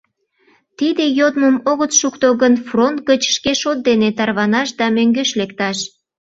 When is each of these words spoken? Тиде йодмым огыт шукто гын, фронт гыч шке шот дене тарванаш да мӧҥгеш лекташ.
Тиде 0.77 1.05
йодмым 1.19 1.55
огыт 1.71 1.91
шукто 1.99 2.27
гын, 2.41 2.53
фронт 2.67 2.97
гыч 3.09 3.21
шке 3.35 3.51
шот 3.61 3.77
дене 3.87 4.09
тарванаш 4.17 4.69
да 4.79 4.85
мӧҥгеш 4.95 5.29
лекташ. 5.39 5.77